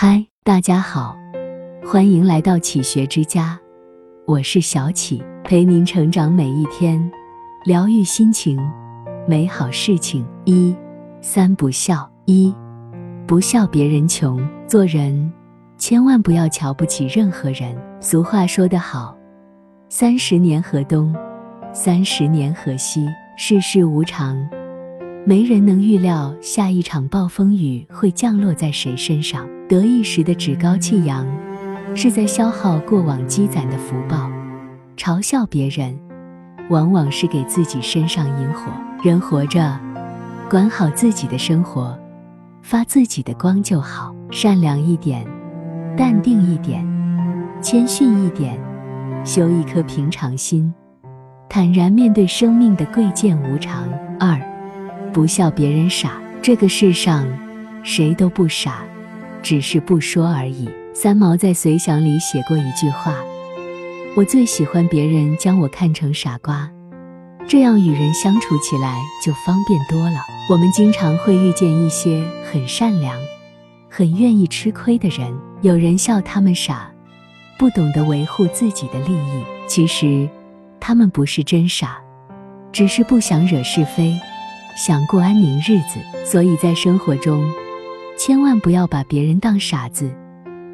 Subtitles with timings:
[0.00, 1.18] 嗨，大家好，
[1.84, 3.58] 欢迎来到启学之家，
[4.28, 7.10] 我是小启，陪您成长每一天，
[7.64, 8.56] 疗愈心情，
[9.26, 10.24] 美好事情。
[10.44, 10.72] 一
[11.20, 12.54] 三不孝，一
[13.26, 15.32] 不孝别人穷，做人
[15.76, 17.76] 千万不要瞧不起任何人。
[17.98, 19.18] 俗话说得好，
[19.88, 21.12] 三十年河东，
[21.72, 23.04] 三十年河西，
[23.36, 24.48] 世事无常。
[25.26, 29.44] 没人能预料下一场暴风雨会降落在谁身上。
[29.68, 31.26] 得意时的趾高气扬，
[31.94, 34.30] 是在消耗过往积攒的福报；
[34.96, 35.94] 嘲笑别人，
[36.70, 38.72] 往往是给自己身上引火。
[39.02, 39.78] 人活着，
[40.48, 41.96] 管好自己的生活，
[42.62, 44.14] 发自己的光就好。
[44.30, 45.26] 善良一点，
[45.96, 46.86] 淡定一点，
[47.62, 48.58] 谦逊一点，
[49.24, 50.72] 修一颗平常心，
[51.48, 53.84] 坦然面对生命的贵贱无常。
[54.18, 54.40] 二。
[55.12, 56.12] 不笑别人傻，
[56.42, 57.26] 这个世上
[57.82, 58.82] 谁都不傻，
[59.48, 60.68] 只是不说而已。
[60.92, 63.14] 三毛在《随想》里写过一句话
[64.14, 66.70] ：“我最喜欢别人将我看成傻瓜，
[67.46, 70.20] 这样与人相处起来就方便多了。”
[70.52, 73.16] 我们经常会遇见一些很善良、
[73.88, 76.90] 很愿意吃亏的人，有人笑他们傻，
[77.58, 79.42] 不懂得维护自己的利益。
[79.66, 80.28] 其实，
[80.78, 81.98] 他们不是真傻，
[82.70, 84.14] 只是不想惹是非。
[84.76, 87.42] 想过安宁日子，所以在生活中，
[88.18, 90.10] 千万不要把别人当傻子，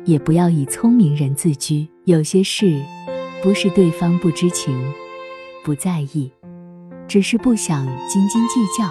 [0.07, 1.87] 也不要以聪明人自居。
[2.07, 2.81] 有些事，
[3.43, 4.75] 不是对方不知情、
[5.63, 6.33] 不在意，
[7.07, 8.89] 只是不想斤斤计较，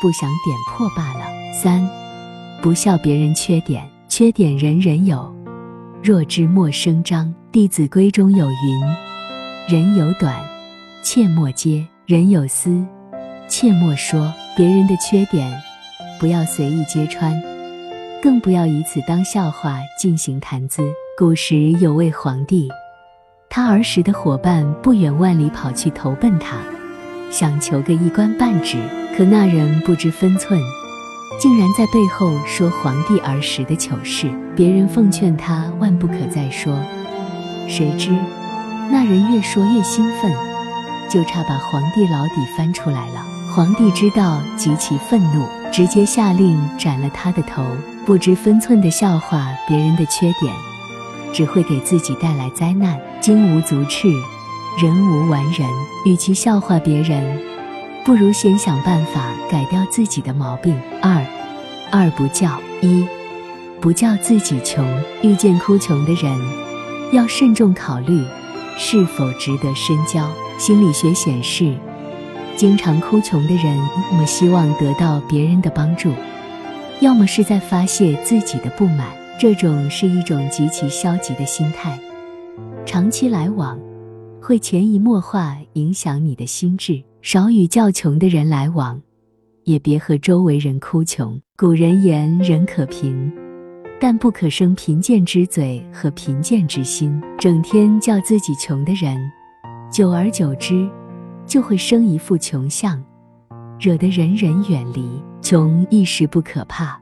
[0.00, 1.26] 不想点破罢了。
[1.52, 1.86] 三，
[2.62, 5.36] 不笑别人缺点，缺点人人有，
[6.02, 7.26] 若知莫声张。
[7.52, 8.80] 《弟子规》中有云
[9.68, 10.34] ：“人有短，
[11.04, 12.82] 切莫揭；人有私。”
[13.46, 15.52] 切莫说别人的缺点，
[16.18, 17.40] 不要随意揭穿，
[18.24, 20.82] 更不要以此当笑话进行谈资。
[21.18, 22.70] 古时有位皇帝，
[23.50, 26.56] 他儿时的伙伴不远万里跑去投奔他，
[27.30, 28.78] 想求个一官半职。
[29.14, 30.58] 可那人不知分寸，
[31.38, 34.30] 竟然在背后说皇帝儿时的糗事。
[34.56, 36.74] 别人奉劝他万不可再说，
[37.68, 38.08] 谁知
[38.90, 40.32] 那人越说越兴奋，
[41.10, 43.22] 就差把皇帝老底翻出来了。
[43.54, 47.62] 皇帝知道，极其愤怒，直接下令斩了他的头。
[48.06, 50.54] 不知分寸的笑话别人的缺点，
[51.32, 53.00] 只会给自己带来灾难。
[53.18, 54.08] 金无足赤，
[54.78, 55.66] 人无完人。
[56.04, 57.40] 与其笑话别人，
[58.04, 60.78] 不如先想办法改掉自己的毛病。
[61.00, 61.24] 二，
[61.90, 63.06] 二不叫一，
[63.80, 64.84] 不叫自己穷。
[65.22, 66.30] 遇见哭穷的人，
[67.10, 68.22] 要慎重考虑
[68.76, 70.28] 是否值得深交。
[70.58, 71.74] 心理学显示。
[72.56, 73.76] 经常哭穷的人，
[74.12, 76.12] 那么希望得到别人的帮助，
[77.00, 79.08] 要么是在发泄自己的不满。
[79.36, 81.98] 这种是一种极其消极的心态，
[82.86, 83.78] 长期来往
[84.40, 87.02] 会潜移默化影响你的心智。
[87.20, 89.00] 少与较穷的人来往，
[89.64, 91.40] 也别和周围人哭穷。
[91.56, 93.32] 古人言：人可贫，
[94.00, 97.20] 但不可生贫贱之嘴和贫贱之心。
[97.38, 99.18] 整天叫自己穷的人，
[99.90, 100.88] 久而久之。
[101.46, 103.02] 就会生一副穷相，
[103.84, 105.22] 惹得人人远离。
[105.42, 106.98] 穷一时不可怕，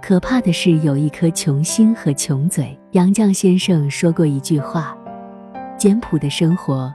[0.00, 2.78] 可怕的是有一颗穷心和穷嘴。
[2.92, 4.96] 杨绛先生说过一句话
[5.76, 6.94] ：“简朴的生活，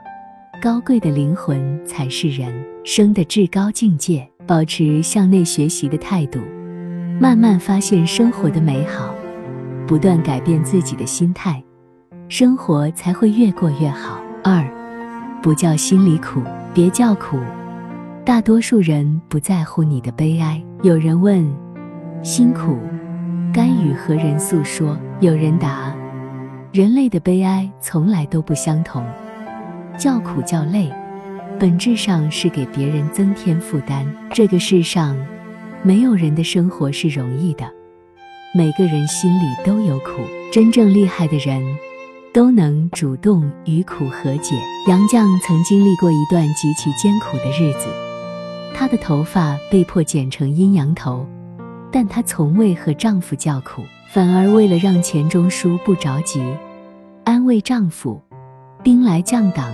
[0.62, 2.50] 高贵的灵魂才是人
[2.86, 6.40] 生的至高境界。”保持向内学习的态度，
[7.20, 9.14] 慢慢发现生活的美好，
[9.86, 11.62] 不断改变自己的心态，
[12.30, 14.18] 生活才会越过越好。
[14.42, 14.66] 二，
[15.42, 16.40] 不叫心里苦。
[16.72, 17.38] 别叫苦，
[18.28, 20.62] 大多数人不在乎你的悲哀。
[20.82, 21.50] 有人问：
[22.22, 22.78] 辛苦
[23.54, 24.94] 该与何人诉说？
[25.20, 25.96] 有人答：
[26.70, 29.02] 人类的悲哀从来都不相同。
[29.98, 30.92] 叫苦叫累，
[31.58, 34.04] 本质上是给别人增添负担。
[34.30, 35.16] 这个世上，
[35.82, 37.64] 没有人的生活是容易的，
[38.54, 40.10] 每个人心里都有苦。
[40.52, 41.62] 真正厉害的人。
[42.34, 44.54] 都能主动与苦和解。
[44.86, 47.88] 杨绛曾经历过一段极其艰苦的日子，
[48.74, 51.26] 她的头发被迫剪成阴阳头，
[51.90, 53.82] 但她从未和丈夫叫苦，
[54.12, 56.42] 反而为了让钱钟书不着急，
[57.24, 58.20] 安慰丈夫
[58.82, 59.72] ：“兵来将挡，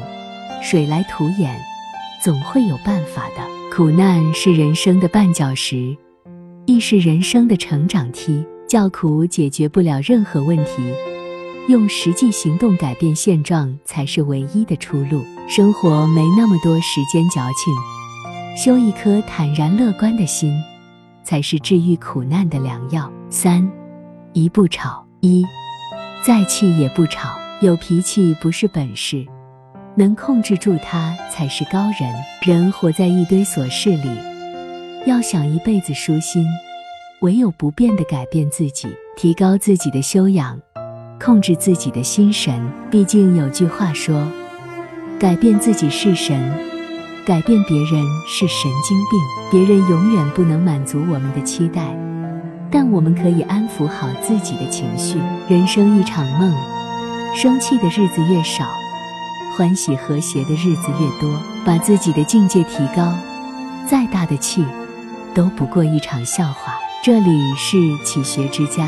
[0.62, 1.54] 水来土掩，
[2.22, 3.42] 总会有办法的。
[3.74, 5.96] 苦难是人生的绊脚石，
[6.66, 8.44] 亦是人生的成长梯。
[8.66, 10.92] 叫苦解决不了任何问题。”
[11.68, 15.22] 用实际行动改变现状才是唯一的出路。
[15.48, 17.72] 生活没那么多时间矫情，
[18.56, 20.54] 修一颗坦然乐观的心，
[21.24, 23.10] 才是治愈苦难的良药。
[23.28, 23.68] 三，
[24.32, 25.44] 一不吵，一，
[26.24, 27.36] 再气也不吵。
[27.60, 29.26] 有脾气不是本事，
[29.96, 32.14] 能控制住它才是高人。
[32.42, 34.08] 人活在一堆琐事里，
[35.04, 36.46] 要想一辈子舒心，
[37.22, 38.86] 唯有不变的改变自己，
[39.16, 40.60] 提高自己的修养，
[41.20, 42.64] 控制自己的心神。
[42.88, 44.24] 毕竟有句话说
[45.18, 46.52] ：“改变自己是神，
[47.26, 51.96] 改变别人是神经病。”别人永远不能满足我们的期待，
[52.70, 55.18] 但我们可以安抚好自己的情绪。
[55.48, 56.52] 人生一场梦。
[57.36, 58.64] 生气的日子越少，
[59.56, 61.30] 欢喜和谐的日子越多。
[61.64, 63.12] 把自己的境界提高，
[63.88, 64.64] 再大的气
[65.34, 66.74] 都不过一场笑话。
[67.02, 68.86] 这里是启学之家，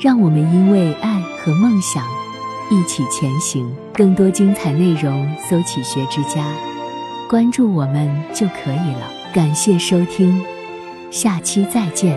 [0.00, 2.04] 让我们因为爱和梦想
[2.70, 3.70] 一起前行。
[3.92, 6.46] 更多精彩内容，搜“启学之家”，
[7.32, 9.10] 关注我们就可以了。
[9.32, 10.38] 感谢收听，
[11.10, 12.14] 下期再见。